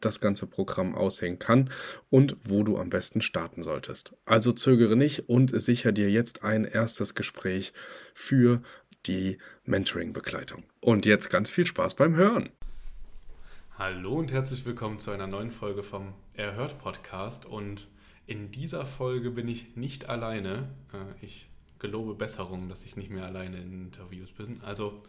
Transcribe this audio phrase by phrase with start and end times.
[0.00, 1.70] das ganze Programm aussehen kann
[2.10, 4.14] und wo du am besten starten solltest.
[4.24, 7.72] Also zögere nicht und sicher dir jetzt ein erstes Gespräch
[8.14, 8.62] für
[9.06, 10.64] die Mentoring-Begleitung.
[10.80, 12.50] Und jetzt ganz viel Spaß beim Hören.
[13.78, 17.46] Hallo und herzlich willkommen zu einer neuen Folge vom Erhört Podcast.
[17.46, 17.88] Und
[18.26, 20.68] in dieser Folge bin ich nicht alleine.
[20.92, 24.60] Äh, ich gelobe Besserung, dass ich nicht mehr alleine in Interviews bin.
[24.62, 25.02] Also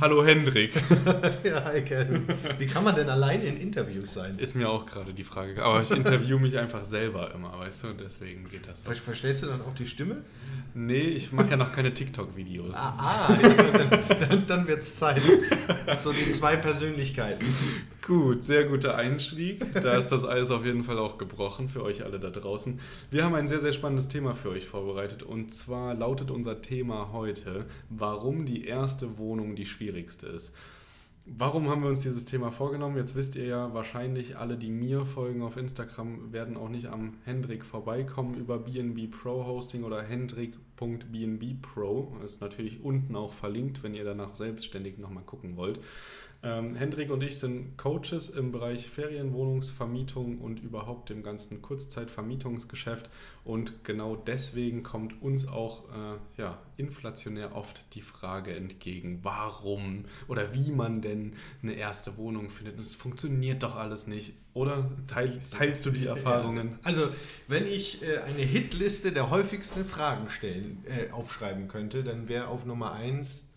[0.00, 0.72] Hallo Hendrik.
[1.44, 2.26] ja, hi Ken.
[2.58, 4.38] Wie kann man denn alleine in Interviews sein?
[4.38, 5.62] Ist mir auch gerade die Frage.
[5.62, 7.92] Aber ich interview mich einfach selber immer, weißt du?
[7.92, 8.82] Deswegen geht das.
[8.82, 8.92] So.
[8.92, 10.22] Verstellst du dann auch die Stimme?
[10.74, 12.74] Nee, ich mache ja noch keine TikTok-Videos.
[12.74, 15.20] Ah, ah ja, dann, dann, dann wird es Zeit.
[15.98, 17.44] So die zwei Persönlichkeiten.
[18.06, 19.64] Gut, sehr guter Einstieg.
[19.80, 22.78] Da ist das Eis auf jeden Fall auch gebrochen für euch alle da draußen.
[23.10, 25.22] Wir haben ein sehr, sehr spannendes Thema für euch vorbereitet.
[25.22, 30.52] Und zwar lautet unser Thema heute, warum die erste Wohnung die schwierigste ist.
[31.26, 32.98] Warum haben wir uns dieses Thema vorgenommen?
[32.98, 37.14] Jetzt wisst ihr ja wahrscheinlich, alle, die mir folgen auf Instagram, werden auch nicht am
[37.24, 42.14] Hendrik vorbeikommen über BNB Pro Hosting oder hendrik.bnb Pro.
[42.22, 45.80] Ist natürlich unten auch verlinkt, wenn ihr danach selbstständig nochmal gucken wollt.
[46.44, 53.08] Ähm, Hendrik und ich sind Coaches im Bereich Ferienwohnungsvermietung und überhaupt dem ganzen Kurzzeitvermietungsgeschäft.
[53.44, 60.52] Und genau deswegen kommt uns auch äh, ja, inflationär oft die Frage entgegen, warum oder
[60.52, 62.76] wie man denn eine erste Wohnung findet.
[62.76, 64.34] Und es funktioniert doch alles nicht.
[64.52, 66.78] Oder teil, teilst du die Erfahrungen?
[66.82, 67.08] Also,
[67.48, 72.66] wenn ich äh, eine Hitliste der häufigsten Fragen stellen, äh, aufschreiben könnte, dann wäre auf
[72.66, 73.48] Nummer 1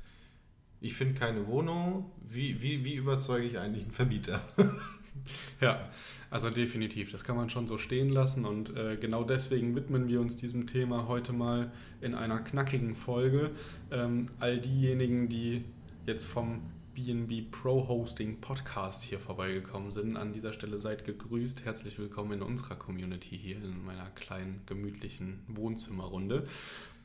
[0.80, 4.42] ich finde keine Wohnung, wie, wie, wie überzeuge ich eigentlich einen Vermieter?
[5.62, 5.90] ja,
[6.30, 10.22] also definitiv, das kann man schon so stehen lassen und äh, genau deswegen widmen wir
[10.22, 11.72] uns diesem Thema heute mal
[12.02, 13.52] in einer knackigen Folge.
[13.92, 15.64] Ähm, all diejenigen, die
[16.06, 16.62] jetzt vom
[16.98, 20.18] BNB Pro Hosting Podcast hier vorbeigekommen sind.
[20.18, 21.64] An dieser Stelle seid gegrüßt.
[21.64, 26.48] Herzlich willkommen in unserer Community hier in meiner kleinen, gemütlichen Wohnzimmerrunde.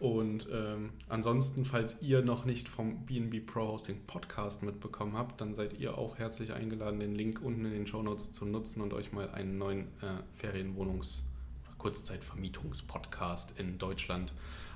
[0.02, 5.54] Und ähm, ansonsten, falls ihr noch nicht vom BNB Pro Hosting Podcast mitbekommen habt, dann
[5.54, 8.94] seid ihr auch herzlich eingeladen, den Link unten in den Show Notes zu nutzen und
[8.94, 11.22] euch mal einen neuen äh, Ferienwohnungs-
[11.82, 14.32] Kurzzeitvermietungs-Podcast in Deutschland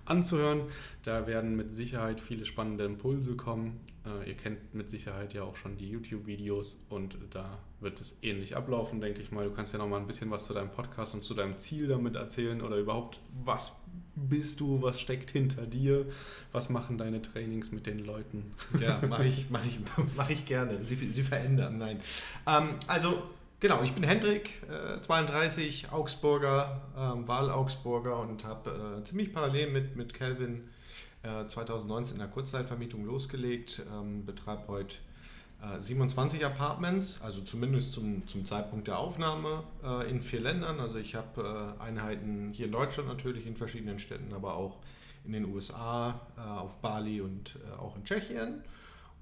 [0.06, 0.62] anzuhören.
[1.02, 3.80] Da werden mit Sicherheit viele spannende Impulse kommen.
[4.04, 8.56] Äh, ihr kennt mit Sicherheit ja auch schon die YouTube-Videos und da wird es ähnlich
[8.56, 9.44] ablaufen, denke ich mal.
[9.44, 11.88] Du kannst ja noch mal ein bisschen was zu deinem Podcast und zu deinem Ziel
[11.88, 13.72] damit erzählen oder überhaupt, was
[14.14, 16.06] bist du, was steckt hinter dir,
[16.52, 18.52] was machen deine Trainings mit den Leuten?
[18.80, 19.78] Ja, mache ich, mach ich,
[20.16, 20.82] mach ich gerne.
[20.82, 22.00] Sie, sie verändern, nein.
[22.46, 23.22] Ähm, also,
[23.60, 29.96] genau, ich bin Hendrik, äh, 32, Augsburger, ähm, Wahl-Augsburger und habe äh, ziemlich parallel mit,
[29.96, 30.68] mit Calvin
[31.22, 34.96] äh, 2019 in der Kurzzeitvermietung losgelegt, ähm, betreibe heute
[35.80, 40.80] 27 äh, Apartments, also zumindest zum, zum Zeitpunkt der Aufnahme äh, in vier Ländern.
[40.80, 44.76] Also ich habe äh, Einheiten hier in Deutschland natürlich in verschiedenen Städten, aber auch
[45.24, 48.62] in den USA, auf Bali und auch in Tschechien.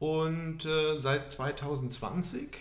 [0.01, 0.69] Und
[0.99, 2.59] seit 2020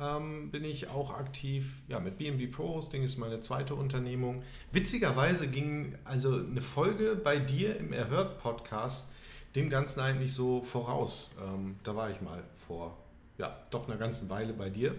[0.00, 4.42] ähm, bin ich auch aktiv ja, mit BNB Pro Hosting, ist meine zweite Unternehmung.
[4.72, 9.10] Witzigerweise ging also eine Folge bei dir im Erhört Podcast
[9.54, 11.34] dem Ganzen eigentlich so voraus.
[11.42, 12.96] Ähm, da war ich mal vor
[13.38, 14.94] ja, doch einer ganzen Weile bei dir.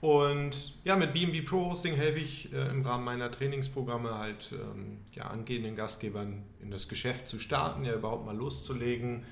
[0.00, 4.98] Und ja, mit BNB Pro Hosting helfe ich äh, im Rahmen meiner Trainingsprogramme halt ähm,
[5.12, 9.24] ja, angehenden Gastgebern in das Geschäft zu starten, ja überhaupt mal loszulegen,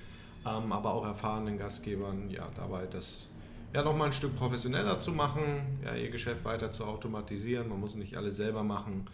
[0.46, 3.28] ähm, aber auch erfahrenen Gastgebern ja dabei das
[3.74, 5.42] ja nochmal ein Stück professioneller zu machen,
[5.84, 7.68] ja, ihr Geschäft weiter zu automatisieren.
[7.68, 9.06] Man muss nicht alles selber machen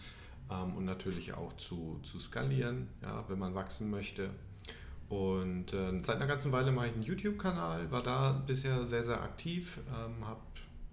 [0.50, 4.30] ähm, und natürlich auch zu, zu skalieren, ja, wenn man wachsen möchte.
[5.08, 9.22] Und äh, seit einer ganzen Weile mache ich einen YouTube-Kanal, war da bisher sehr, sehr
[9.22, 10.40] aktiv, ähm, habe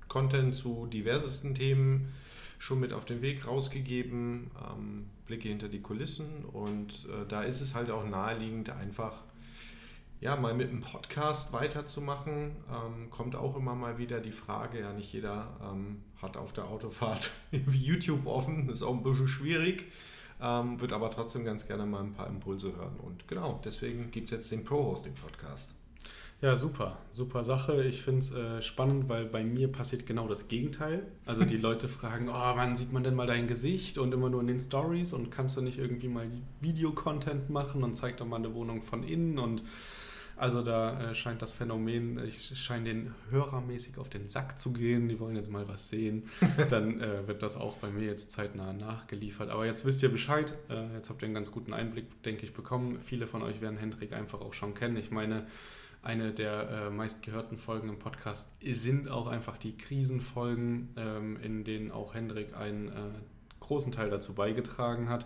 [0.07, 2.13] Content zu diversesten Themen
[2.59, 7.59] schon mit auf den Weg rausgegeben, ähm, Blicke hinter die Kulissen und äh, da ist
[7.59, 9.21] es halt auch naheliegend, einfach
[10.19, 12.55] ja, mal mit einem Podcast weiterzumachen.
[12.69, 16.65] Ähm, kommt auch immer mal wieder die Frage, ja, nicht jeder ähm, hat auf der
[16.65, 17.31] Autofahrt
[17.71, 19.85] YouTube offen, ist auch ein bisschen schwierig
[20.41, 22.99] ähm, würde aber trotzdem ganz gerne mal ein paar Impulse hören.
[23.01, 25.73] Und genau, deswegen gibt es jetzt den Pro-Hosting-Podcast.
[26.39, 27.83] Ja, super, super Sache.
[27.83, 31.07] Ich finde es äh, spannend, weil bei mir passiert genau das Gegenteil.
[31.25, 34.41] Also die Leute fragen, oh, wann sieht man denn mal dein Gesicht und immer nur
[34.41, 36.29] in den Stories und kannst du nicht irgendwie mal
[36.61, 39.63] Videocontent machen und zeig doch mal eine Wohnung von innen und
[40.37, 45.09] also da äh, scheint das Phänomen, ich scheine den hörermäßig auf den Sack zu gehen,
[45.09, 46.23] die wollen jetzt mal was sehen.
[46.69, 49.49] Dann äh, wird das auch bei mir jetzt zeitnah nachgeliefert.
[49.49, 52.53] Aber jetzt wisst ihr Bescheid, äh, jetzt habt ihr einen ganz guten Einblick, denke ich,
[52.53, 52.99] bekommen.
[53.01, 54.95] Viele von euch werden Hendrik einfach auch schon kennen.
[54.95, 55.47] Ich meine,
[56.03, 61.91] eine der äh, meistgehörten Folgen im Podcast sind auch einfach die Krisenfolgen, ähm, in denen
[61.91, 62.91] auch Hendrik einen äh,
[63.59, 65.25] großen Teil dazu beigetragen hat.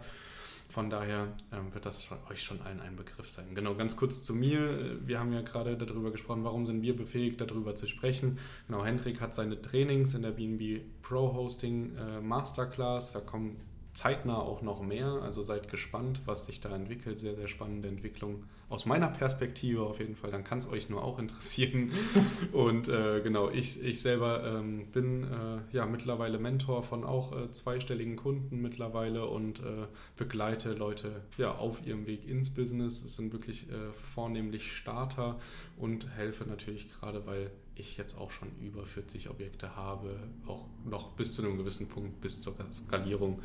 [0.72, 3.54] Von daher ähm, wird das euch schon allen ein Begriff sein.
[3.54, 5.06] Genau, ganz kurz zu mir.
[5.06, 8.38] Wir haben ja gerade darüber gesprochen, warum sind wir befähigt, darüber zu sprechen.
[8.68, 13.12] Genau, Hendrik hat seine Trainings in der BNB Pro Hosting äh, Masterclass.
[13.12, 13.58] Da kommen
[13.94, 15.22] zeitnah auch noch mehr.
[15.22, 17.20] Also seid gespannt, was sich da entwickelt.
[17.20, 20.32] Sehr, sehr spannende Entwicklung aus meiner Perspektive auf jeden Fall.
[20.32, 21.92] Dann kann es euch nur auch interessieren.
[22.54, 27.52] Und äh, genau, ich, ich selber ähm, bin äh, ja mittlerweile Mentor von auch äh,
[27.52, 33.04] zweistelligen Kunden mittlerweile und äh, begleite Leute ja auf ihrem Weg ins Business.
[33.04, 35.40] Es sind wirklich äh, vornehmlich Starter
[35.78, 41.12] und helfe natürlich gerade, weil ich jetzt auch schon über 40 Objekte habe, auch noch
[41.14, 43.42] bis zu einem gewissen Punkt, bis zur Skalierung,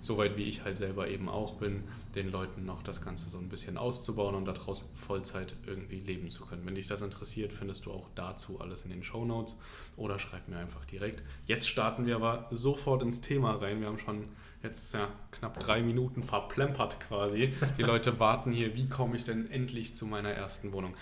[0.00, 1.84] soweit wie ich halt selber eben auch bin,
[2.14, 6.44] den Leuten noch das Ganze so ein bisschen auszubauen und daraus Vollzeit irgendwie leben zu
[6.44, 6.64] können.
[6.66, 9.58] Wenn dich das interessiert, findest du auch dazu alles in den Show Notes
[9.96, 11.22] oder schreib mir einfach direkt.
[11.46, 13.80] Jetzt starten wir aber sofort ins Thema rein.
[13.80, 14.28] Wir haben schon
[14.62, 17.54] jetzt ja, knapp drei Minuten verplempert quasi.
[17.78, 20.94] Die Leute warten hier, wie komme ich denn endlich zu meiner ersten Wohnung?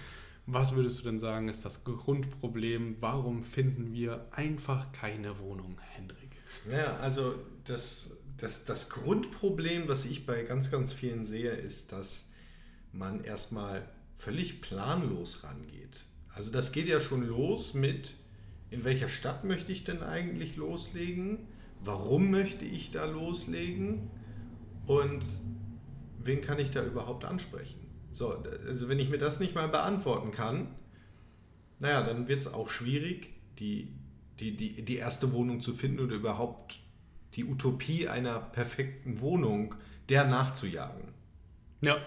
[0.50, 2.96] Was würdest du denn sagen, ist das Grundproblem?
[3.00, 6.30] Warum finden wir einfach keine Wohnung, Hendrik?
[6.72, 7.34] Ja, also
[7.64, 12.30] das, das, das Grundproblem, was ich bei ganz, ganz vielen sehe, ist, dass
[12.92, 16.06] man erstmal völlig planlos rangeht.
[16.34, 18.16] Also das geht ja schon los mit,
[18.70, 21.40] in welcher Stadt möchte ich denn eigentlich loslegen?
[21.84, 24.10] Warum möchte ich da loslegen?
[24.86, 25.26] Und
[26.18, 27.87] wen kann ich da überhaupt ansprechen?
[28.18, 30.74] So, also wenn ich mir das nicht mal beantworten kann,
[31.78, 33.94] naja, dann wird es auch schwierig, die,
[34.40, 36.80] die, die, die erste Wohnung zu finden oder überhaupt
[37.34, 39.76] die Utopie einer perfekten Wohnung
[40.08, 41.12] der nachzujagen.
[41.84, 41.98] Ja,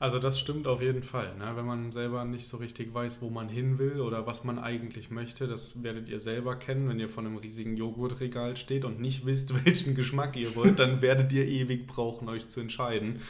[0.00, 1.36] also das stimmt auf jeden Fall.
[1.36, 1.52] Ne?
[1.54, 5.10] Wenn man selber nicht so richtig weiß, wo man hin will oder was man eigentlich
[5.10, 9.26] möchte, das werdet ihr selber kennen, wenn ihr vor einem riesigen Joghurtregal steht und nicht
[9.26, 13.20] wisst, welchen Geschmack ihr wollt, dann werdet ihr ewig brauchen, euch zu entscheiden.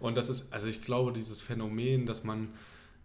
[0.00, 2.50] Und das ist, also ich glaube, dieses Phänomen, dass man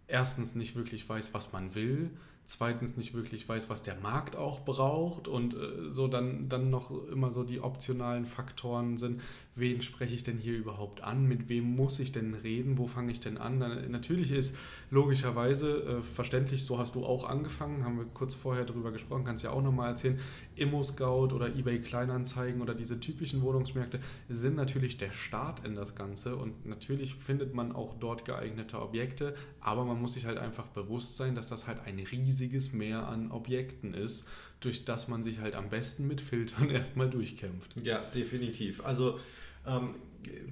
[0.06, 2.10] erstens nicht wirklich weiß, was man will,
[2.46, 6.90] zweitens nicht wirklich weiß, was der Markt auch braucht und äh, so dann, dann noch
[7.08, 9.20] immer so die optionalen Faktoren sind,
[9.56, 13.12] wen spreche ich denn hier überhaupt an, mit wem muss ich denn reden, wo fange
[13.12, 13.60] ich denn an.
[13.60, 14.56] Dann, natürlich ist
[14.90, 19.44] logischerweise äh, verständlich, so hast du auch angefangen, haben wir kurz vorher darüber gesprochen, kannst
[19.44, 20.18] ja auch nochmal erzählen,
[20.56, 26.36] Immo-Scout oder eBay Kleinanzeigen oder diese typischen Wohnungsmärkte sind natürlich der Start in das Ganze
[26.36, 31.16] und natürlich findet man auch dort geeignete Objekte, aber man muss sich halt einfach bewusst
[31.16, 31.98] sein, dass das halt ein
[32.34, 34.24] riesiges Meer an Objekten ist,
[34.60, 37.80] durch das man sich halt am besten mit Filtern erstmal durchkämpft.
[37.82, 38.84] Ja, definitiv.
[38.84, 39.20] Also
[39.66, 39.94] ähm,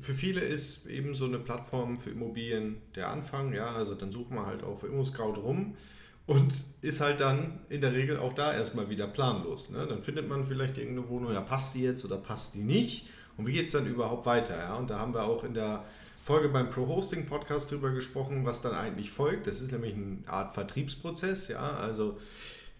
[0.00, 4.31] für viele ist eben so eine Plattform für Immobilien der Anfang, ja, also dann sucht
[4.31, 5.76] man halt auf ImmoScout rum
[6.26, 6.52] und
[6.82, 9.70] ist halt dann in der Regel auch da erstmal wieder planlos.
[9.70, 9.87] Ne?
[9.88, 13.08] Dann findet man vielleicht irgendeine Wohnung, ja, passt die jetzt oder passt die nicht?
[13.37, 14.56] Und wie geht es dann überhaupt weiter?
[14.56, 14.77] Ja?
[14.77, 15.84] Und da haben wir auch in der
[16.22, 19.48] Folge beim Pro Hosting Podcast drüber gesprochen, was dann eigentlich folgt.
[19.48, 22.17] Das ist nämlich eine Art Vertriebsprozess, ja, also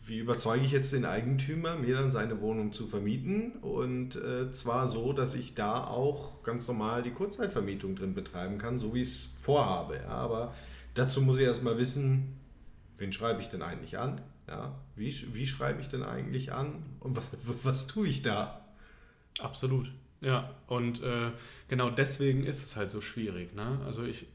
[0.07, 3.53] wie überzeuge ich jetzt den Eigentümer, mir dann seine Wohnung zu vermieten?
[3.61, 8.79] Und äh, zwar so, dass ich da auch ganz normal die Kurzzeitvermietung drin betreiben kann,
[8.79, 9.97] so wie ich es vorhabe.
[9.97, 10.55] Ja, aber
[10.95, 12.37] dazu muss ich erstmal wissen,
[12.97, 14.21] wen schreibe ich denn eigentlich an?
[14.47, 16.85] Ja, wie, wie schreibe ich denn eigentlich an?
[17.01, 17.25] Und was,
[17.63, 18.65] was tue ich da?
[19.41, 19.91] Absolut.
[20.23, 21.33] Ja, und äh,
[21.69, 23.55] genau deswegen ist es halt so schwierig.
[23.55, 23.81] Ne?
[23.85, 24.27] Also ich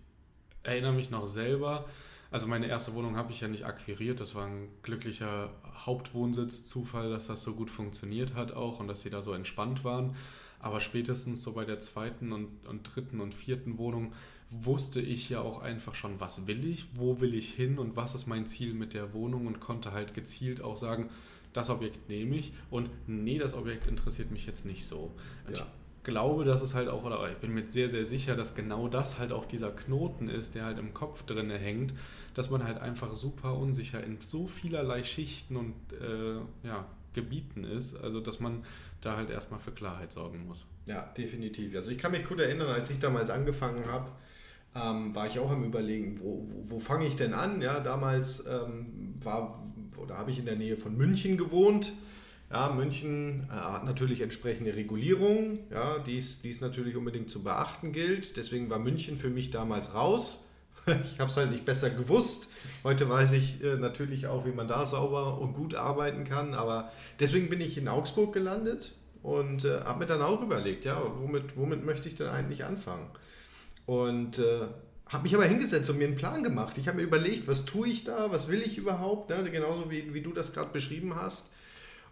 [0.64, 1.86] erinnere mich noch selber,
[2.30, 4.20] also meine erste Wohnung habe ich ja nicht akquiriert.
[4.20, 5.50] Das war ein glücklicher
[5.86, 10.16] Hauptwohnsitz-Zufall, dass das so gut funktioniert hat auch und dass sie da so entspannt waren.
[10.60, 14.14] Aber spätestens so bei der zweiten und, und dritten und vierten Wohnung
[14.50, 18.16] wusste ich ja auch einfach schon, was will ich, wo will ich hin und was
[18.16, 21.10] ist mein Ziel mit der Wohnung und konnte halt gezielt auch sagen,
[21.54, 25.12] das Objekt nehme ich und nee, das Objekt interessiert mich jetzt nicht so.
[25.54, 25.66] Ja
[26.08, 29.20] glaube, dass es halt auch, oder ich bin mir sehr, sehr sicher, dass genau das
[29.20, 31.94] halt auch dieser Knoten ist, der halt im Kopf drin hängt,
[32.34, 38.02] dass man halt einfach super unsicher in so vielerlei Schichten und äh, ja, Gebieten ist,
[38.02, 38.64] also dass man
[39.02, 40.66] da halt erstmal für Klarheit sorgen muss.
[40.86, 41.76] Ja, definitiv.
[41.76, 44.10] Also ich kann mich gut erinnern, als ich damals angefangen habe,
[44.76, 47.62] ähm, war ich auch am überlegen, wo, wo, wo fange ich denn an?
[47.62, 49.62] Ja, damals ähm, war
[49.98, 51.94] oder habe ich in der Nähe von München gewohnt.
[52.52, 58.38] Ja, München äh, hat natürlich entsprechende Regulierungen, ja, die es natürlich unbedingt zu beachten gilt.
[58.38, 60.44] Deswegen war München für mich damals raus.
[61.04, 62.48] Ich habe es halt nicht besser gewusst.
[62.86, 66.54] Heute weiß ich äh, natürlich auch, wie man da sauber und gut arbeiten kann.
[66.54, 66.90] Aber
[67.20, 71.58] deswegen bin ich in Augsburg gelandet und äh, habe mir dann auch überlegt, ja, womit,
[71.58, 73.08] womit möchte ich denn eigentlich anfangen?
[73.86, 74.68] Und äh,
[75.10, 76.78] habe mich aber hingesetzt und mir einen Plan gemacht.
[76.78, 79.50] Ich habe mir überlegt, was tue ich da, was will ich überhaupt, ne?
[79.52, 81.52] genauso wie, wie du das gerade beschrieben hast.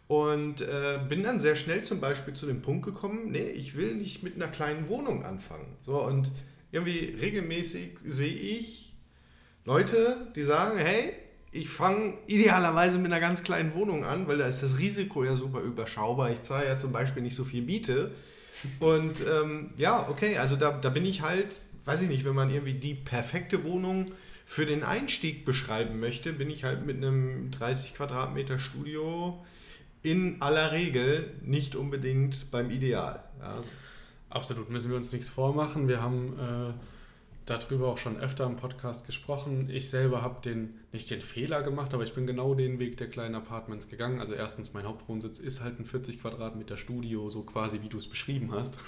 [0.07, 3.95] Und äh, bin dann sehr schnell zum Beispiel zu dem Punkt gekommen, nee, ich will
[3.95, 5.77] nicht mit einer kleinen Wohnung anfangen.
[5.81, 6.31] So, und
[6.71, 8.93] irgendwie regelmäßig sehe ich
[9.65, 11.13] Leute, die sagen, hey,
[11.51, 15.35] ich fange idealerweise mit einer ganz kleinen Wohnung an, weil da ist das Risiko ja
[15.35, 16.31] super überschaubar.
[16.31, 18.11] Ich zahle ja zum Beispiel nicht so viel Miete.
[18.79, 22.49] Und ähm, ja, okay, also da, da bin ich halt, weiß ich nicht, wenn man
[22.49, 24.11] irgendwie die perfekte Wohnung
[24.45, 29.43] für den Einstieg beschreiben möchte, bin ich halt mit einem 30 Quadratmeter Studio
[30.03, 33.23] in aller Regel nicht unbedingt beim Ideal.
[33.39, 33.55] Ja.
[34.29, 35.87] Absolut, müssen wir uns nichts vormachen.
[35.87, 36.73] Wir haben äh,
[37.45, 39.69] darüber auch schon öfter im Podcast gesprochen.
[39.69, 43.09] Ich selber habe den nicht den Fehler gemacht, aber ich bin genau den Weg der
[43.09, 44.19] kleinen Apartments gegangen.
[44.19, 48.07] Also erstens, mein Hauptwohnsitz ist halt ein 40 Quadratmeter Studio, so quasi wie du es
[48.07, 48.77] beschrieben hast.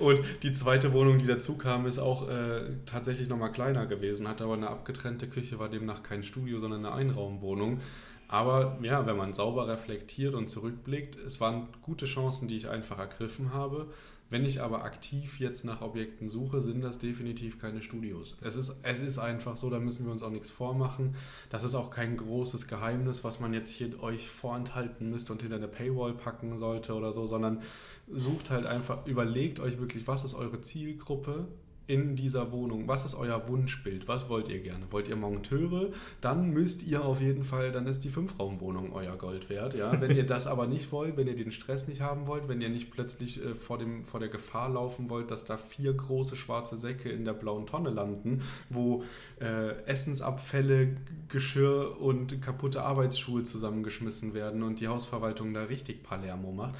[0.00, 4.44] und die zweite Wohnung, die dazu kam, ist auch äh, tatsächlich nochmal kleiner gewesen, hatte
[4.44, 7.80] aber eine abgetrennte Küche, war demnach kein Studio, sondern eine Einraumwohnung.
[8.28, 12.98] Aber ja, wenn man sauber reflektiert und zurückblickt, es waren gute Chancen, die ich einfach
[12.98, 13.88] ergriffen habe.
[14.30, 18.36] Wenn ich aber aktiv jetzt nach Objekten suche, sind das definitiv keine Studios.
[18.40, 21.16] Es ist, es ist einfach so, da müssen wir uns auch nichts vormachen.
[21.50, 25.56] Das ist auch kein großes Geheimnis, was man jetzt hier euch vorenthalten müsste und hinter
[25.56, 27.60] eine Paywall packen sollte oder so, sondern
[28.08, 31.48] sucht halt einfach, überlegt euch wirklich, was ist eure Zielgruppe,
[31.90, 32.86] in dieser Wohnung?
[32.86, 34.06] Was ist euer Wunschbild?
[34.06, 34.92] Was wollt ihr gerne?
[34.92, 35.90] Wollt ihr Monteure?
[36.20, 39.74] Dann müsst ihr auf jeden Fall, dann ist die Fünfraumwohnung euer Gold wert.
[39.74, 40.00] Ja?
[40.00, 42.68] Wenn ihr das aber nicht wollt, wenn ihr den Stress nicht haben wollt, wenn ihr
[42.68, 46.76] nicht plötzlich äh, vor, dem, vor der Gefahr laufen wollt, dass da vier große schwarze
[46.76, 49.02] Säcke in der blauen Tonne landen, wo
[49.40, 50.96] äh, Essensabfälle,
[51.28, 56.74] Geschirr und kaputte Arbeitsschuhe zusammengeschmissen werden und die Hausverwaltung da richtig Palermo macht.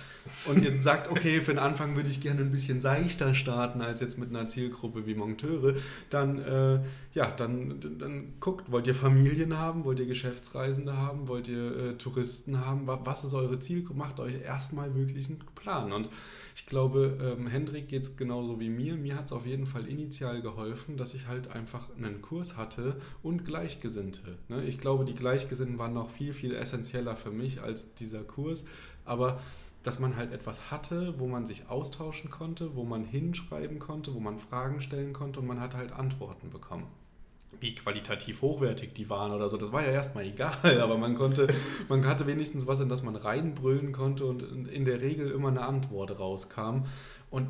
[0.46, 4.00] Und ihr sagt, okay, für den Anfang würde ich gerne ein bisschen seichter starten als
[4.00, 5.74] jetzt mit einer Zielgruppe Zielgruppe wie Monteure,
[6.10, 6.80] dann, äh,
[7.12, 11.92] ja, dann, dann guckt, wollt ihr Familien haben, wollt ihr Geschäftsreisende haben, wollt ihr äh,
[11.94, 13.98] Touristen haben, was ist eure Zielgruppe?
[13.98, 15.92] Macht euch erstmal wirklich einen Plan.
[15.92, 16.08] Und
[16.54, 18.96] ich glaube, ähm, Hendrik geht es genauso wie mir.
[18.96, 22.96] Mir hat es auf jeden Fall initial geholfen, dass ich halt einfach einen Kurs hatte
[23.22, 24.38] und Gleichgesinnte.
[24.48, 24.64] Ne?
[24.64, 28.64] Ich glaube, die Gleichgesinnten waren noch viel, viel essentieller für mich als dieser Kurs.
[29.04, 29.40] Aber
[29.82, 34.20] dass man halt etwas hatte, wo man sich austauschen konnte, wo man hinschreiben konnte, wo
[34.20, 36.86] man Fragen stellen konnte und man hat halt Antworten bekommen.
[37.58, 41.48] Wie qualitativ hochwertig die waren oder so, das war ja erstmal egal, aber man konnte,
[41.88, 45.62] man hatte wenigstens was, in das man reinbrüllen konnte und in der Regel immer eine
[45.62, 46.84] Antwort rauskam.
[47.30, 47.48] Und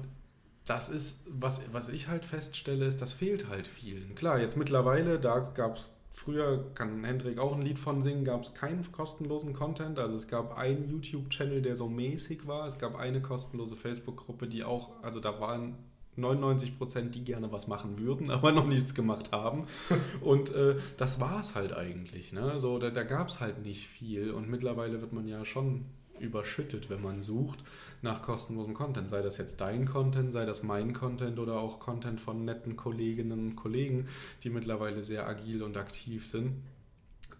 [0.64, 4.14] das ist, was, was ich halt feststelle, ist, das fehlt halt vielen.
[4.14, 8.42] Klar, jetzt mittlerweile, da gab es Früher kann Hendrik auch ein Lied von singen, gab
[8.42, 9.98] es keinen kostenlosen Content.
[9.98, 12.66] Also es gab einen YouTube-Channel, der so mäßig war.
[12.66, 15.76] Es gab eine kostenlose Facebook-Gruppe, die auch, also da waren
[16.16, 19.66] 99 Prozent, die gerne was machen würden, aber noch nichts gemacht haben.
[20.20, 22.32] Und äh, das war es halt eigentlich.
[22.32, 22.58] Ne?
[22.58, 24.32] So, da da gab es halt nicht viel.
[24.32, 25.86] Und mittlerweile wird man ja schon
[26.20, 27.64] überschüttet, wenn man sucht
[28.02, 29.08] nach kostenlosem Content.
[29.10, 33.50] Sei das jetzt dein Content, sei das mein Content oder auch Content von netten Kolleginnen
[33.50, 34.08] und Kollegen,
[34.42, 36.62] die mittlerweile sehr agil und aktiv sind.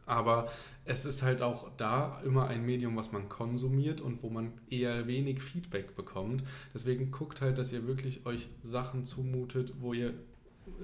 [0.06, 0.48] Aber
[0.84, 5.06] es ist halt auch da immer ein Medium, was man konsumiert und wo man eher
[5.06, 6.42] wenig Feedback bekommt.
[6.74, 10.14] Deswegen guckt halt, dass ihr wirklich euch Sachen zumutet, wo ihr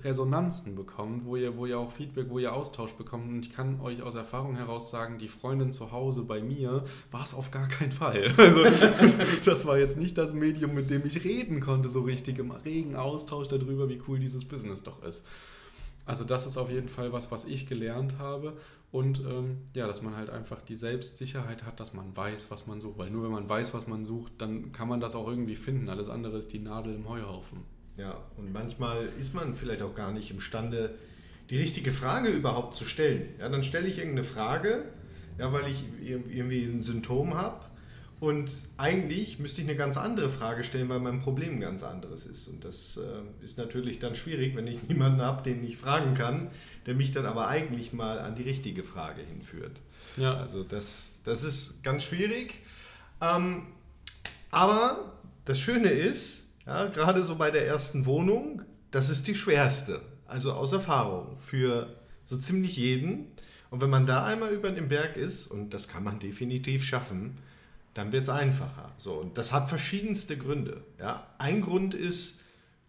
[0.05, 3.29] Resonanzen bekommt, wo ihr, wo ihr auch Feedback, wo ihr Austausch bekommt.
[3.29, 7.25] Und ich kann euch aus Erfahrung heraus sagen, die Freundin zu Hause bei mir war
[7.25, 8.33] es auf gar keinen Fall.
[8.47, 8.63] Also
[9.45, 12.97] das war jetzt nicht das Medium, mit dem ich reden konnte, so richtig im regen
[12.97, 15.25] Austausch darüber, wie cool dieses Business doch ist.
[16.07, 18.57] Also das ist auf jeden Fall was, was ich gelernt habe.
[18.93, 22.81] Und ähm, ja, dass man halt einfach die Selbstsicherheit hat, dass man weiß, was man
[22.81, 22.99] sucht.
[22.99, 25.89] Weil nur wenn man weiß, was man sucht, dann kann man das auch irgendwie finden.
[25.89, 27.76] Alles andere ist die Nadel im Heuhaufen.
[27.97, 30.95] Ja, und manchmal ist man vielleicht auch gar nicht imstande,
[31.51, 33.29] die richtige Frage überhaupt zu stellen.
[33.39, 34.85] Ja, dann stelle ich irgendeine Frage,
[35.39, 37.65] ja, weil ich irgendwie ein Symptom habe.
[38.19, 42.25] Und eigentlich müsste ich eine ganz andere Frage stellen, weil mein Problem ein ganz anderes
[42.25, 42.49] ist.
[42.49, 46.51] Und das äh, ist natürlich dann schwierig, wenn ich niemanden habe, den ich fragen kann,
[46.87, 49.81] der mich dann aber eigentlich mal an die richtige Frage hinführt.
[50.17, 50.35] Ja.
[50.35, 52.55] Also das, das ist ganz schwierig.
[53.21, 53.67] Ähm,
[54.51, 55.13] aber
[55.45, 60.01] das Schöne ist, ja, gerade so bei der ersten Wohnung, das ist die schwerste.
[60.27, 63.29] Also aus Erfahrung für so ziemlich jeden.
[63.71, 67.39] Und wenn man da einmal über den Berg ist, und das kann man definitiv schaffen,
[67.95, 68.93] dann wird es einfacher.
[68.99, 70.83] So, und das hat verschiedenste Gründe.
[70.99, 71.27] Ja.
[71.39, 72.41] Ein Grund ist,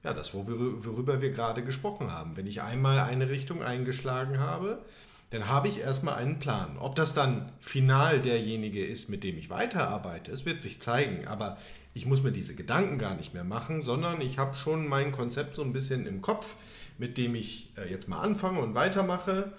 [0.04, 2.36] ja, das, worüber wir gerade gesprochen haben.
[2.36, 4.84] Wenn ich einmal eine Richtung eingeschlagen habe,
[5.30, 6.78] dann habe ich erstmal einen Plan.
[6.80, 11.28] Ob das dann final derjenige ist, mit dem ich weiterarbeite, es wird sich zeigen.
[11.28, 11.58] Aber
[11.98, 15.56] ich muss mir diese Gedanken gar nicht mehr machen, sondern ich habe schon mein Konzept
[15.56, 16.56] so ein bisschen im Kopf,
[17.00, 19.52] mit dem ich äh, jetzt mal anfange und weitermache.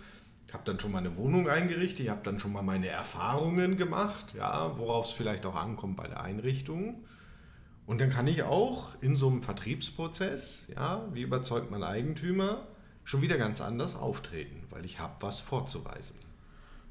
[0.47, 3.77] Ich habe dann schon mal eine Wohnung eingerichtet, ich habe dann schon mal meine Erfahrungen
[3.77, 7.03] gemacht, ja, worauf es vielleicht auch ankommt bei der Einrichtung.
[7.87, 12.69] Und dann kann ich auch in so einem Vertriebsprozess, ja, wie überzeugt man Eigentümer,
[13.03, 16.17] schon wieder ganz anders auftreten, weil ich habe was vorzuweisen.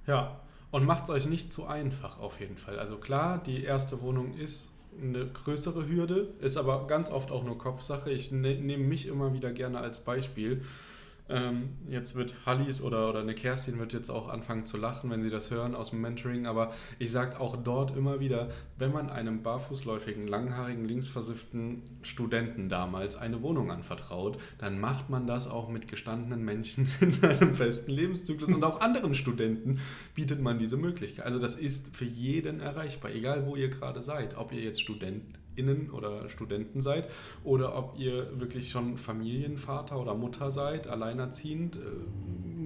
[0.08, 2.80] Ja, und macht es euch nicht zu einfach auf jeden Fall.
[2.80, 4.70] Also klar, die erste Wohnung ist
[5.02, 8.12] eine größere Hürde, ist aber ganz oft auch nur Kopfsache.
[8.12, 10.64] Ich ne, nehme mich immer wieder gerne als Beispiel.
[11.30, 15.24] Ähm, jetzt wird Hallis oder, oder eine Kerstin wird jetzt auch anfangen zu lachen, wenn
[15.24, 19.10] sie das hören aus dem Mentoring, aber ich sage auch dort immer wieder, wenn man
[19.10, 25.88] einem barfußläufigen, langhaarigen, linksversifften Studenten damals eine Wohnung anvertraut, dann macht man das auch mit
[25.88, 28.52] gestandenen Menschen in einem festen Lebenszyklus.
[28.52, 29.80] Und auch anderen Studenten
[30.16, 31.26] bietet man diese Möglichkeit.
[31.26, 35.24] Also das ist für jeden erreichbar, egal wo ihr gerade seid, ob ihr jetzt Student
[35.58, 37.10] Innen oder Studenten seid
[37.44, 41.80] oder ob ihr wirklich schon Familienvater oder Mutter seid, alleinerziehend, äh,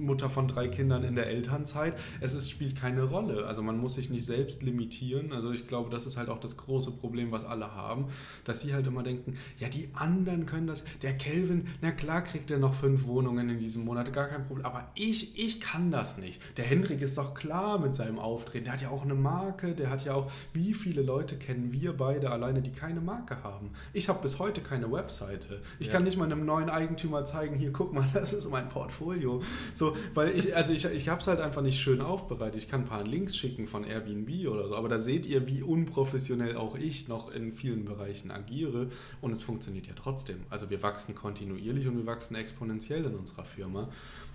[0.02, 1.96] Mutter von drei Kindern in der Elternzeit.
[2.20, 3.46] Es ist, spielt keine Rolle.
[3.46, 5.32] Also man muss sich nicht selbst limitieren.
[5.32, 8.06] Also ich glaube, das ist halt auch das große Problem, was alle haben,
[8.44, 10.82] dass sie halt immer denken, ja, die anderen können das.
[11.02, 14.66] Der Kelvin, na klar kriegt er noch fünf Wohnungen in diesem Monat, gar kein Problem.
[14.66, 16.40] Aber ich, ich kann das nicht.
[16.58, 18.64] Der Hendrik ist doch klar mit seinem Auftreten.
[18.64, 21.96] Der hat ja auch eine Marke, der hat ja auch, wie viele Leute kennen wir
[21.96, 23.70] beide alleine, die keine Marke haben.
[23.92, 25.60] Ich habe bis heute keine Webseite.
[25.78, 25.92] Ich ja.
[25.92, 29.42] kann nicht mal einem neuen Eigentümer zeigen, hier, guck mal, das ist mein Portfolio.
[29.74, 32.62] So, weil ich, also ich, ich habe es halt einfach nicht schön aufbereitet.
[32.62, 35.62] Ich kann ein paar Links schicken von Airbnb oder so, aber da seht ihr, wie
[35.62, 38.88] unprofessionell auch ich noch in vielen Bereichen agiere
[39.20, 40.40] und es funktioniert ja trotzdem.
[40.50, 43.88] Also wir wachsen kontinuierlich und wir wachsen exponentiell in unserer Firma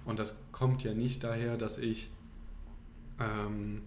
[0.05, 2.09] und das kommt ja nicht daher, dass ich
[3.19, 3.81] ähm,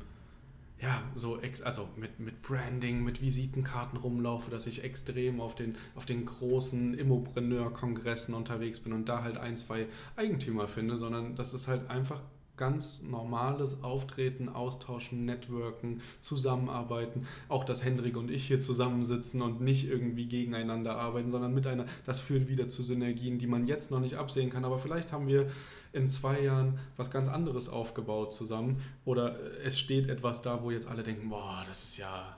[0.82, 6.06] ja, so also mit, mit Branding, mit Visitenkarten rumlaufe, dass ich extrem auf den, auf
[6.06, 11.68] den großen Immopreneur-Kongressen unterwegs bin und da halt ein, zwei Eigentümer finde, sondern das ist
[11.68, 12.22] halt einfach
[12.56, 17.26] ganz normales Auftreten, Austauschen, Networken, Zusammenarbeiten.
[17.48, 21.90] Auch, dass Hendrik und ich hier zusammensitzen und nicht irgendwie gegeneinander arbeiten, sondern miteinander.
[22.04, 24.66] Das führt wieder zu Synergien, die man jetzt noch nicht absehen kann.
[24.66, 25.50] Aber vielleicht haben wir
[25.92, 28.82] in zwei Jahren was ganz anderes aufgebaut zusammen.
[29.04, 32.36] Oder es steht etwas da, wo jetzt alle denken, boah, das ist ja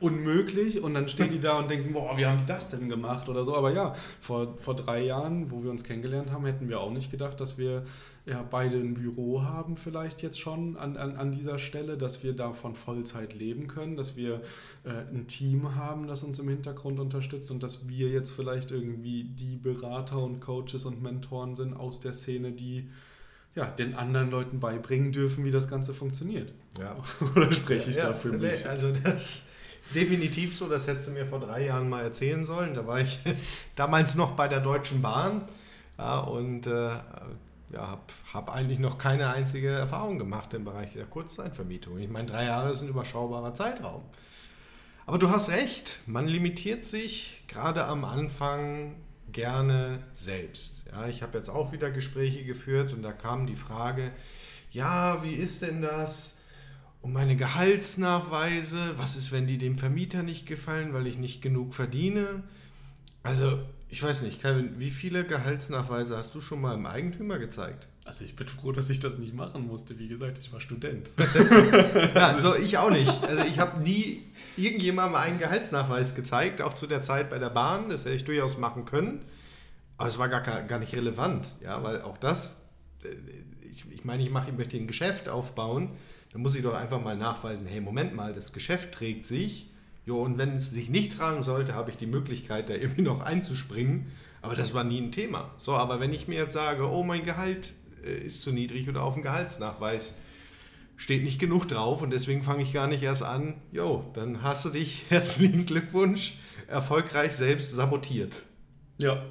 [0.00, 3.28] unmöglich und dann stehen die da und denken, boah, wie haben die das denn gemacht
[3.28, 3.56] oder so.
[3.56, 7.10] Aber ja, vor, vor drei Jahren, wo wir uns kennengelernt haben, hätten wir auch nicht
[7.10, 7.84] gedacht, dass wir
[8.26, 12.32] ja beide ein Büro haben vielleicht jetzt schon an, an, an dieser Stelle, dass wir
[12.32, 14.42] davon Vollzeit leben können, dass wir
[14.84, 19.24] äh, ein Team haben, das uns im Hintergrund unterstützt und dass wir jetzt vielleicht irgendwie
[19.24, 22.88] die Berater und Coaches und Mentoren sind aus der Szene, die
[23.56, 26.52] ja, den anderen Leuten beibringen dürfen, wie das Ganze funktioniert.
[26.78, 26.96] Ja.
[27.36, 28.68] Oder spreche ich ja, da für mich?
[28.68, 29.48] Also das
[29.94, 32.74] definitiv so, das hättest du mir vor drei Jahren mal erzählen sollen.
[32.74, 33.18] Da war ich
[33.76, 35.42] damals noch bei der Deutschen Bahn
[35.98, 37.02] ja, und äh, ja,
[37.72, 38.00] habe
[38.32, 41.98] hab eigentlich noch keine einzige Erfahrung gemacht im Bereich der Kurzzeitvermietung.
[41.98, 44.02] Ich meine, drei Jahre ist ein überschaubarer Zeitraum.
[45.06, 48.96] Aber du hast recht, man limitiert sich gerade am Anfang
[49.30, 50.84] gerne selbst.
[50.90, 54.12] Ja, ich habe jetzt auch wieder Gespräche geführt und da kam die Frage,
[54.70, 56.35] ja, wie ist denn das?
[57.06, 61.72] Um meine Gehaltsnachweise, was ist, wenn die dem Vermieter nicht gefallen, weil ich nicht genug
[61.72, 62.42] verdiene.
[63.22, 67.86] Also, ich weiß nicht, Calvin, wie viele Gehaltsnachweise hast du schon mal im Eigentümer gezeigt?
[68.04, 70.00] Also ich bin froh, dass ich das nicht machen musste.
[70.00, 71.08] Wie gesagt, ich war Student.
[72.14, 73.22] ja, also ich auch nicht.
[73.22, 74.24] Also ich habe nie
[74.56, 77.88] irgendjemandem einen Gehaltsnachweis gezeigt, auch zu der Zeit bei der Bahn.
[77.88, 79.22] Das hätte ich durchaus machen können.
[79.96, 82.62] Aber es war gar, gar nicht relevant, ja, weil auch das,
[83.04, 83.08] äh,
[83.70, 85.90] ich, ich meine, ich mache, ich möchte ein Geschäft aufbauen
[86.36, 89.70] dann muss ich doch einfach mal nachweisen, hey, Moment mal, das Geschäft trägt sich.
[90.04, 93.20] Jo, und wenn es sich nicht tragen sollte, habe ich die Möglichkeit, da irgendwie noch
[93.20, 94.08] einzuspringen.
[94.42, 95.50] Aber das war nie ein Thema.
[95.56, 97.72] So, aber wenn ich mir jetzt sage, oh, mein Gehalt
[98.04, 100.18] äh, ist zu niedrig oder auf dem Gehaltsnachweis
[100.98, 104.66] steht nicht genug drauf und deswegen fange ich gar nicht erst an, jo, dann hast
[104.66, 106.34] du dich, herzlichen Glückwunsch,
[106.66, 108.42] erfolgreich selbst sabotiert.
[108.98, 109.24] Ja,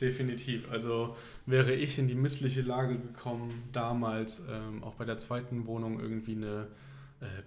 [0.00, 0.70] definitiv.
[0.70, 6.00] Also wäre ich in die missliche Lage gekommen, damals ähm, auch bei der zweiten Wohnung
[6.00, 6.68] irgendwie eine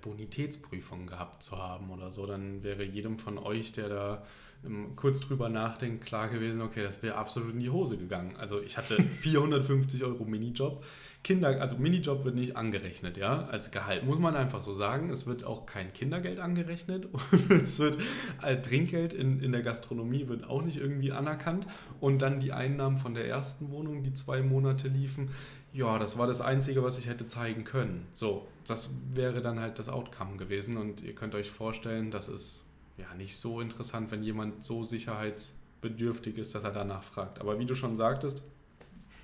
[0.02, 4.24] Bonitätsprüfung gehabt zu haben oder so, dann wäre jedem von euch, der da
[4.66, 8.36] ähm, kurz drüber nachdenkt, klar gewesen, okay, das wäre absolut in die Hose gegangen.
[8.38, 10.84] Also ich hatte 450 Euro Minijob.
[11.22, 15.10] Kinder, also Minijob wird nicht angerechnet, ja, als Gehalt, muss man einfach so sagen.
[15.10, 17.98] Es wird auch kein Kindergeld angerechnet und es wird
[18.42, 21.68] als Trinkgeld in, in der Gastronomie wird auch nicht irgendwie anerkannt.
[22.00, 25.30] Und dann die Einnahmen von der ersten Wohnung, die zwei Monate liefen,
[25.74, 28.08] ja, das war das Einzige, was ich hätte zeigen können.
[28.14, 32.66] So, das wäre dann halt das Outcome gewesen und ihr könnt euch vorstellen, das ist
[32.98, 37.40] ja nicht so interessant, wenn jemand so sicherheitsbedürftig ist, dass er danach fragt.
[37.40, 38.42] Aber wie du schon sagtest,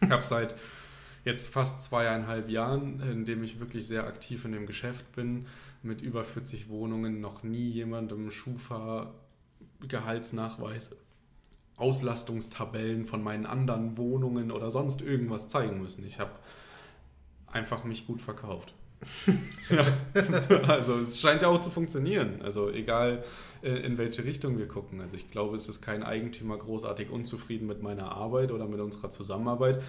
[0.02, 0.56] ich habe seit
[1.24, 5.48] jetzt fast zweieinhalb Jahren, in dem ich wirklich sehr aktiv in dem Geschäft bin,
[5.82, 9.14] mit über 40 Wohnungen, noch nie jemandem Schufa
[9.88, 10.96] Gehaltsnachweis,
[11.78, 16.06] Auslastungstabellen von meinen anderen Wohnungen oder sonst irgendwas zeigen müssen.
[16.06, 16.32] Ich habe
[17.48, 18.74] einfach mich gut verkauft.
[19.70, 19.86] ja.
[20.68, 22.42] Also es scheint ja auch zu funktionieren.
[22.42, 23.24] Also egal
[23.62, 25.02] äh, in welche Richtung wir gucken.
[25.02, 29.12] Also ich glaube, es ist kein Eigentümer großartig unzufrieden mit meiner Arbeit oder mit unserer
[29.12, 29.82] Zusammenarbeit.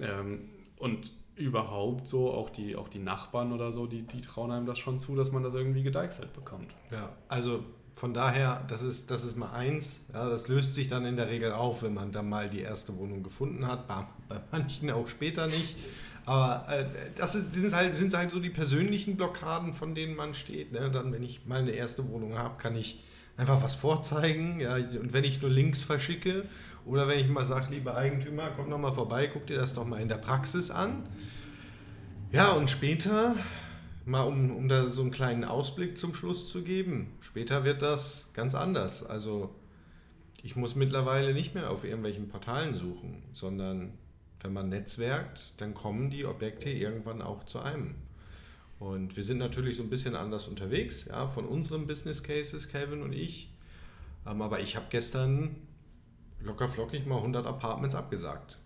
[0.00, 4.66] Ähm, und überhaupt so, auch die, auch die Nachbarn oder so, die, die trauen einem
[4.66, 6.72] das schon zu, dass man das irgendwie gedeichselt bekommt.
[6.90, 10.00] Ja, also von daher, das ist, das ist mal eins.
[10.12, 12.96] Ja, das löst sich dann in der Regel auf, wenn man dann mal die erste
[12.96, 13.86] Wohnung gefunden hat.
[13.86, 15.76] Bei, bei manchen auch später nicht.
[16.26, 20.72] Aber äh, das sind halt, sind halt so die persönlichen Blockaden, von denen man steht.
[20.72, 20.90] Ne?
[20.90, 23.04] Dann, wenn ich mal eine erste Wohnung habe, kann ich
[23.36, 24.58] einfach was vorzeigen.
[24.58, 24.74] Ja?
[24.74, 26.46] Und wenn ich nur Links verschicke
[26.86, 29.86] oder wenn ich mal sage, lieber Eigentümer, komm doch mal vorbei, guck dir das doch
[29.86, 31.04] mal in der Praxis an.
[32.32, 33.36] Ja, und später,
[34.06, 38.32] mal um, um da so einen kleinen Ausblick zum Schluss zu geben, später wird das
[38.34, 39.04] ganz anders.
[39.04, 39.54] Also
[40.42, 43.94] ich muss mittlerweile nicht mehr auf irgendwelchen Portalen suchen, sondern
[44.40, 47.94] wenn man netzwerkt, dann kommen die Objekte irgendwann auch zu einem.
[48.78, 53.02] Und wir sind natürlich so ein bisschen anders unterwegs, ja, von unseren Business Cases, Kevin
[53.02, 53.50] und ich.
[54.26, 55.56] Ähm, aber ich habe gestern
[56.40, 58.58] locker flockig mal 100 Apartments abgesagt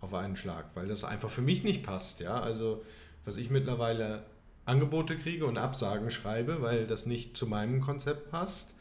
[0.00, 2.20] auf einen Schlag, weil das einfach für mich nicht passt.
[2.20, 2.84] Ja, also
[3.24, 4.24] was ich mittlerweile
[4.66, 8.74] Angebote kriege und Absagen schreibe, weil das nicht zu meinem Konzept passt,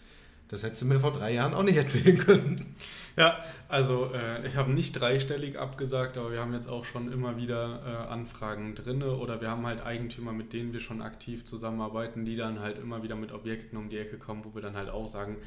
[0.49, 2.75] das hättest du mir vor drei Jahren auch nicht erzählen können.
[3.15, 7.37] Ja, also äh, ich habe nicht dreistellig abgesagt, aber wir haben jetzt auch schon immer
[7.37, 9.01] wieder äh, Anfragen drin.
[9.01, 13.01] Oder wir haben halt Eigentümer, mit denen wir schon aktiv zusammenarbeiten, die dann halt immer
[13.01, 15.37] wieder mit Objekten um die Ecke kommen, wo wir dann halt auch sagen,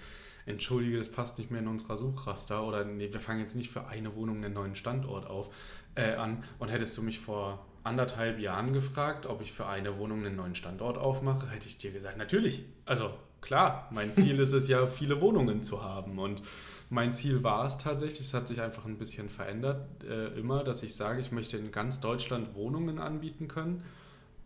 [0.45, 2.67] entschuldige, das passt nicht mehr in unserer Suchraster.
[2.67, 5.51] Oder nee, wir fangen jetzt nicht für eine Wohnung einen neuen Standort auf
[5.95, 6.43] äh, an.
[6.59, 10.55] Und hättest du mich vor anderthalb Jahren gefragt, ob ich für eine Wohnung einen neuen
[10.55, 12.65] Standort aufmache, hätte ich dir gesagt, natürlich.
[12.85, 16.19] Also klar, mein Ziel ist es ja, viele Wohnungen zu haben.
[16.19, 16.43] Und
[16.91, 20.83] mein Ziel war es tatsächlich, es hat sich einfach ein bisschen verändert, äh, immer, dass
[20.83, 23.83] ich sage, ich möchte in ganz Deutschland Wohnungen anbieten können.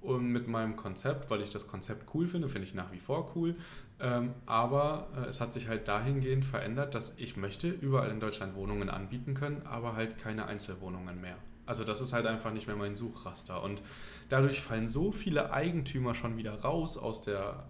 [0.01, 3.33] Und mit meinem Konzept, weil ich das Konzept cool finde, finde ich nach wie vor
[3.37, 3.55] cool.
[4.01, 8.55] Ähm, aber äh, es hat sich halt dahingehend verändert, dass ich möchte überall in Deutschland
[8.55, 11.37] Wohnungen anbieten können, aber halt keine Einzelwohnungen mehr.
[11.67, 13.63] Also das ist halt einfach nicht mehr mein Suchraster.
[13.63, 13.83] Und
[14.29, 17.65] dadurch fallen so viele Eigentümer schon wieder raus aus der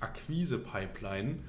[0.00, 1.40] Akquise-Pipeline,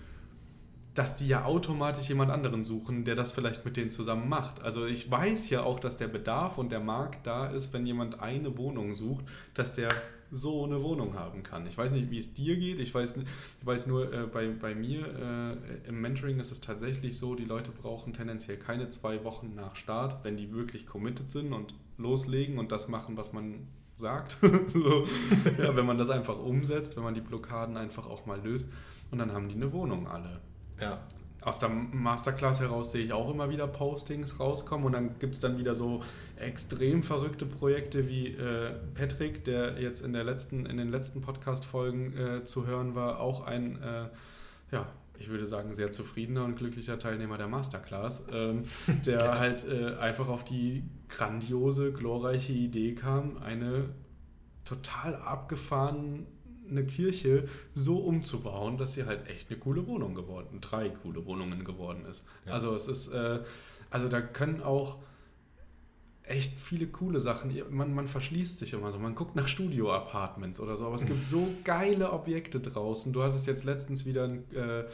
[0.94, 4.62] dass die ja automatisch jemand anderen suchen, der das vielleicht mit denen zusammen macht.
[4.62, 8.20] Also ich weiß ja auch, dass der Bedarf und der Markt da ist, wenn jemand
[8.20, 9.24] eine Wohnung sucht,
[9.54, 9.90] dass der
[10.32, 11.66] so eine Wohnung haben kann.
[11.68, 12.80] Ich weiß nicht, wie es dir geht.
[12.80, 17.18] Ich weiß, ich weiß nur, äh, bei, bei mir äh, im Mentoring ist es tatsächlich
[17.18, 21.54] so, die Leute brauchen tendenziell keine zwei Wochen nach Start, wenn die wirklich committed sind
[21.54, 24.38] und loslegen und das machen, was man sagt.
[24.68, 25.08] so,
[25.58, 28.70] ja, wenn man das einfach umsetzt, wenn man die Blockaden einfach auch mal löst
[29.12, 30.42] und dann haben die eine Wohnung alle.
[30.80, 31.00] Ja.
[31.42, 35.40] Aus der Masterclass heraus sehe ich auch immer wieder Postings rauskommen und dann gibt es
[35.40, 36.02] dann wieder so
[36.36, 42.16] extrem verrückte Projekte wie äh, Patrick, der jetzt in, der letzten, in den letzten Podcast-Folgen
[42.16, 44.10] äh, zu hören war, auch ein, äh,
[44.72, 44.86] ja,
[45.18, 48.66] ich würde sagen, sehr zufriedener und glücklicher Teilnehmer der Masterclass, ähm,
[49.06, 49.40] der ja.
[49.40, 53.90] halt äh, einfach auf die grandiose, glorreiche Idee kam, eine
[54.64, 55.16] total
[56.72, 61.64] abgefahrene Kirche so umzubauen, dass sie halt echt eine coole Wohnung geworden, drei coole Wohnungen
[61.64, 62.24] geworden ist.
[62.46, 62.54] Ja.
[62.54, 63.40] Also es ist, äh,
[63.90, 64.98] also da können auch
[66.24, 67.54] echt viele coole Sachen.
[67.70, 69.00] Man, man verschließt sich immer so.
[69.00, 73.12] Man guckt nach Studio-Apartments oder so, aber es gibt so geile Objekte draußen.
[73.12, 74.86] Du hattest jetzt letztens wieder ein, äh,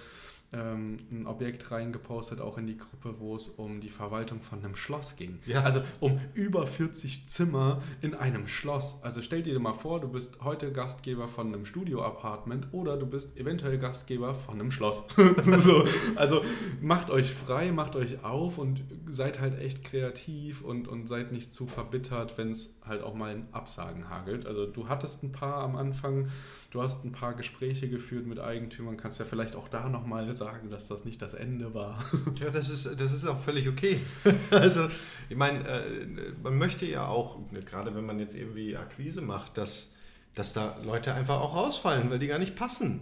[0.53, 4.75] ähm, ein Objekt reingepostet, auch in die Gruppe, wo es um die Verwaltung von einem
[4.75, 5.39] Schloss ging.
[5.45, 5.63] Ja.
[5.63, 8.99] Also um über 40 Zimmer in einem Schloss.
[9.01, 13.35] Also stell dir mal vor, du bist heute Gastgeber von einem Studio-Apartment oder du bist
[13.35, 15.03] eventuell Gastgeber von einem Schloss.
[15.57, 15.83] so,
[16.15, 16.41] also
[16.81, 21.53] macht euch frei, macht euch auf und seid halt echt kreativ und, und seid nicht
[21.53, 24.45] zu verbittert, wenn es halt auch mal in Absagen hagelt.
[24.45, 26.29] Also du hattest ein paar am Anfang,
[26.71, 30.69] du hast ein paar Gespräche geführt mit Eigentümern, kannst ja vielleicht auch da nochmal sagen,
[30.69, 32.03] dass das nicht das Ende war.
[32.39, 33.99] Ja, das ist, das ist auch völlig okay.
[34.51, 34.87] also,
[35.29, 36.05] ich meine, äh,
[36.43, 39.91] man möchte ja auch, gerade wenn man jetzt irgendwie Akquise macht, dass,
[40.35, 42.99] dass da Leute einfach auch rausfallen, weil die gar nicht passen.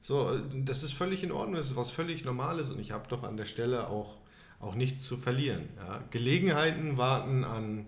[0.00, 3.22] So, das ist völlig in Ordnung, das ist was völlig Normales und ich habe doch
[3.22, 4.18] an der Stelle auch,
[4.60, 5.68] auch nichts zu verlieren.
[5.78, 6.04] Ja.
[6.10, 7.86] Gelegenheiten warten an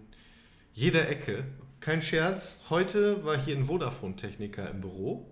[0.72, 1.44] jeder Ecke.
[1.80, 5.30] Kein Scherz, heute war hier ein Vodafone-Techniker im Büro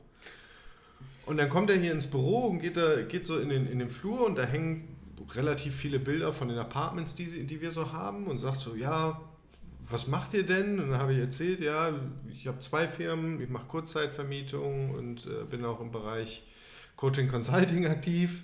[1.26, 3.78] und dann kommt er hier ins Büro und geht, da, geht so in den, in
[3.78, 4.88] den Flur und da hängen
[5.34, 9.20] relativ viele Bilder von den Apartments, die, die wir so haben und sagt so, ja,
[9.88, 10.80] was macht ihr denn?
[10.80, 11.92] Und dann habe ich erzählt, ja,
[12.30, 16.42] ich habe zwei Firmen, ich mache Kurzzeitvermietung und äh, bin auch im Bereich
[16.96, 18.42] Coaching Consulting aktiv.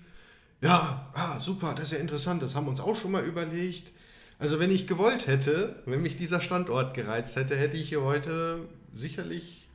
[0.63, 3.93] Ja, ah, super, das ist ja interessant, das haben wir uns auch schon mal überlegt.
[4.39, 8.61] Also wenn ich gewollt hätte, wenn mich dieser Standort gereizt hätte, hätte ich hier heute
[8.95, 9.69] sicherlich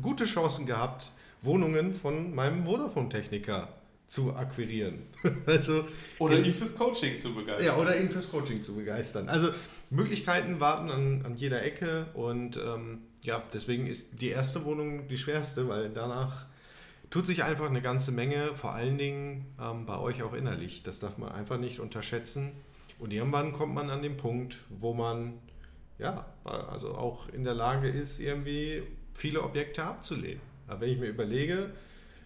[0.00, 1.10] gute Chancen gehabt,
[1.42, 3.68] Wohnungen von meinem Vodafone-Techniker
[4.06, 5.06] zu akquirieren.
[5.46, 5.86] also,
[6.18, 7.66] oder ihn fürs Coaching zu begeistern.
[7.66, 9.28] Ja, oder ihn fürs Coaching zu begeistern.
[9.28, 9.48] Also
[9.90, 15.16] Möglichkeiten warten an, an jeder Ecke und ähm, ja, deswegen ist die erste Wohnung die
[15.16, 16.46] schwerste, weil danach
[17.10, 20.82] tut sich einfach eine ganze Menge, vor allen Dingen ähm, bei euch auch innerlich.
[20.82, 22.52] Das darf man einfach nicht unterschätzen.
[22.98, 25.34] Und irgendwann kommt man an den Punkt, wo man
[25.98, 28.82] ja, also auch in der Lage ist, irgendwie
[29.14, 30.51] viele Objekte abzulehnen.
[30.72, 31.70] Aber wenn ich mir überlege,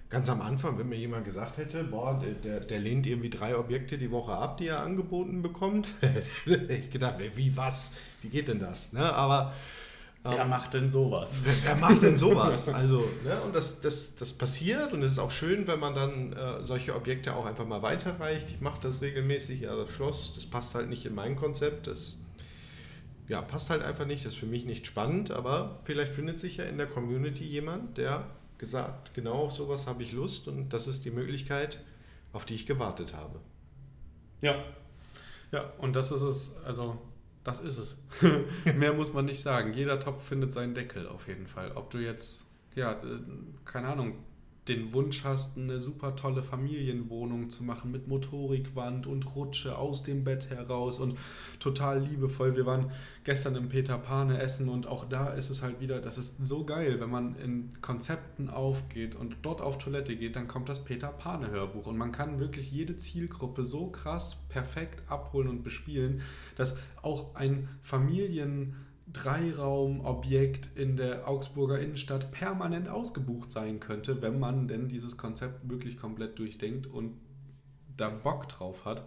[0.09, 3.99] ganz am Anfang, wenn mir jemand gesagt hätte, boah, der, der, lehnt irgendwie drei Objekte
[3.99, 7.93] die Woche ab, die er angeboten bekommt, hätte ich gedacht, wie was?
[8.23, 8.93] Wie geht denn das?
[8.93, 9.13] Ne?
[9.13, 9.53] Aber
[10.23, 11.41] Wer ähm, macht denn sowas?
[11.45, 12.69] Wer, wer macht denn sowas?
[12.69, 16.33] Also, ne, und das, das, das passiert und es ist auch schön, wenn man dann
[16.33, 18.51] äh, solche Objekte auch einfach mal weiterreicht.
[18.51, 22.19] Ich mache das regelmäßig, ja, das Schloss, das passt halt nicht in mein Konzept, das
[23.29, 26.59] ja, passt halt einfach nicht, das ist für mich nicht spannend, aber vielleicht findet sich
[26.59, 28.27] ja in der Community jemand, der
[28.59, 31.81] gesagt, genau auf sowas habe ich Lust und das ist die Möglichkeit,
[32.33, 33.41] auf die ich gewartet habe.
[34.41, 34.65] Ja.
[35.53, 36.99] Ja, und das ist es, also
[37.45, 37.97] das ist es.
[38.77, 39.73] Mehr muss man nicht sagen.
[39.73, 41.73] Jeder Topf findet seinen Deckel auf jeden Fall.
[41.75, 43.21] Ob du jetzt, ja, äh,
[43.65, 44.15] keine Ahnung,
[44.69, 50.25] den Wunsch hast, eine super tolle Familienwohnung zu machen mit Motorikwand und Rutsche aus dem
[50.25, 51.17] Bett heraus und
[51.61, 52.57] total liebevoll.
[52.57, 52.91] Wir waren
[53.25, 56.65] gestern im Peter Pane essen und auch da ist es halt wieder, das ist so
[56.65, 61.09] geil, wenn man in Konzepten aufgeht und dort auf Toilette geht, dann kommt das Peter
[61.09, 66.23] Pane Hörbuch und man kann wirklich jede Zielgruppe so krass perfekt abholen und bespielen,
[66.57, 68.75] dass auch ein Familien
[69.13, 75.97] Dreiraumobjekt in der Augsburger Innenstadt permanent ausgebucht sein könnte, wenn man denn dieses Konzept wirklich
[75.97, 77.17] komplett durchdenkt und
[77.97, 79.05] da Bock drauf hat.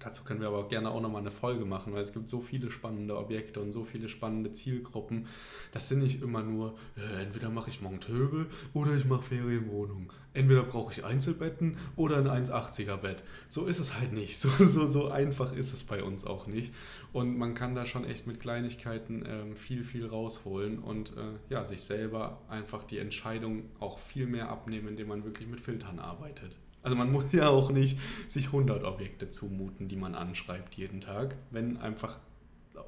[0.00, 2.70] Dazu können wir aber gerne auch nochmal eine Folge machen, weil es gibt so viele
[2.70, 5.26] spannende Objekte und so viele spannende Zielgruppen.
[5.72, 10.08] Das sind nicht immer nur, äh, entweder mache ich Monteure oder ich mache Ferienwohnungen.
[10.34, 13.24] Entweder brauche ich Einzelbetten oder ein 1,80er Bett.
[13.48, 14.38] So ist es halt nicht.
[14.48, 16.72] So, so, so einfach ist es bei uns auch nicht.
[17.12, 21.64] Und man kann da schon echt mit Kleinigkeiten ähm, viel, viel rausholen und äh, ja,
[21.64, 26.56] sich selber einfach die Entscheidung auch viel mehr abnehmen, indem man wirklich mit Filtern arbeitet.
[26.82, 31.36] Also man muss ja auch nicht sich 100 Objekte zumuten, die man anschreibt jeden Tag,
[31.50, 32.18] wenn einfach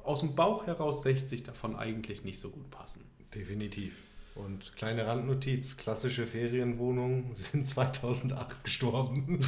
[0.03, 3.03] aus dem Bauch heraus 60 davon eigentlich nicht so gut passen.
[3.35, 3.93] Definitiv.
[4.33, 9.39] Und kleine Randnotiz, klassische Ferienwohnungen sind 2008 gestorben.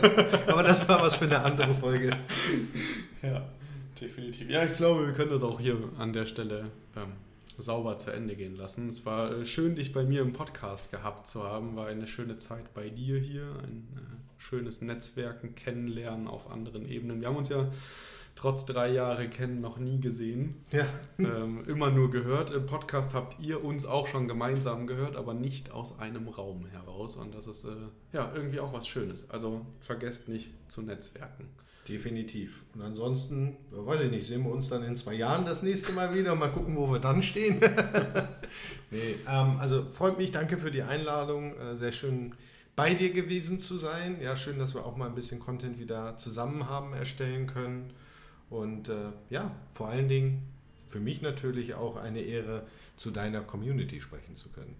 [0.46, 2.16] Aber das war was für eine andere Folge.
[3.22, 3.46] Ja,
[4.00, 4.48] definitiv.
[4.48, 7.12] Ja, ich glaube, wir können das auch hier an der Stelle ähm,
[7.58, 8.88] sauber zu Ende gehen lassen.
[8.88, 11.76] Es war äh, schön, dich bei mir im Podcast gehabt zu haben.
[11.76, 13.44] War eine schöne Zeit bei dir hier.
[13.62, 17.20] Ein äh, schönes Netzwerken, Kennenlernen auf anderen Ebenen.
[17.20, 17.70] Wir haben uns ja
[18.34, 20.62] trotz drei Jahre kennen noch nie gesehen.
[20.70, 20.86] Ja.
[21.18, 22.50] Ähm, immer nur gehört.
[22.50, 27.14] Im Podcast habt ihr uns auch schon gemeinsam gehört, aber nicht aus einem Raum heraus.
[27.14, 27.76] Und das ist äh,
[28.12, 29.30] ja irgendwie auch was Schönes.
[29.30, 31.48] Also vergesst nicht zu netzwerken.
[31.88, 32.64] Definitiv.
[32.74, 36.14] Und ansonsten, weiß ich nicht, sehen wir uns dann in zwei Jahren das nächste Mal
[36.14, 37.60] wieder mal gucken, wo wir dann stehen.
[38.90, 41.56] nee, ähm, also freut mich, danke für die Einladung.
[41.58, 42.34] Äh, sehr schön
[42.76, 44.20] bei dir gewesen zu sein.
[44.22, 47.92] Ja, schön, dass wir auch mal ein bisschen Content wieder zusammen haben erstellen können.
[48.48, 50.52] Und äh, ja, vor allen Dingen
[50.88, 52.66] für mich natürlich auch eine Ehre,
[52.96, 54.76] zu deiner Community sprechen zu können.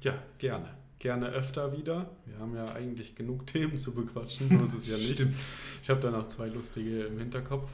[0.00, 0.76] Ja, gerne.
[0.98, 2.10] Gerne öfter wieder.
[2.24, 5.14] Wir haben ja eigentlich genug Themen zu bequatschen, so ist es ja nicht.
[5.14, 5.34] Stimmt.
[5.82, 7.70] Ich habe da noch zwei lustige im Hinterkopf.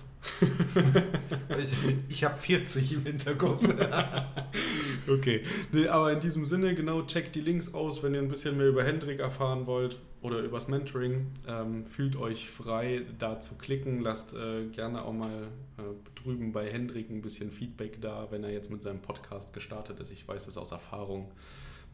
[2.08, 3.62] ich habe 40 im Hinterkopf.
[5.08, 8.56] okay, nee, aber in diesem Sinne, genau, checkt die Links aus, wenn ihr ein bisschen
[8.56, 11.26] mehr über Hendrik erfahren wollt oder übers Mentoring.
[11.48, 14.00] Ähm, fühlt euch frei, da zu klicken.
[14.00, 15.82] Lasst äh, gerne auch mal äh,
[16.22, 20.12] drüben bei Hendrik ein bisschen Feedback da, wenn er jetzt mit seinem Podcast gestartet ist.
[20.12, 21.30] Ich weiß das aus Erfahrung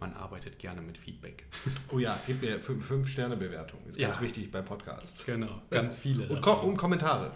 [0.00, 1.46] man arbeitet gerne mit Feedback.
[1.90, 3.80] Oh ja, gib mir 5-Sterne-Bewertung.
[3.88, 4.08] Ist ja.
[4.08, 5.24] ganz wichtig bei Podcasts.
[5.24, 6.28] Genau, ganz viele.
[6.28, 7.32] Und, Ko und Kommentare.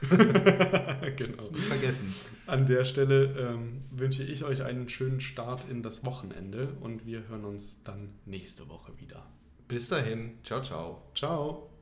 [1.16, 1.50] genau.
[1.50, 2.14] Nicht vergessen.
[2.46, 7.28] An der Stelle ähm, wünsche ich euch einen schönen Start in das Wochenende und wir
[7.28, 9.26] hören uns dann nächste Woche wieder.
[9.68, 10.38] Bis dahin.
[10.42, 11.02] Ciao, ciao.
[11.14, 11.75] Ciao.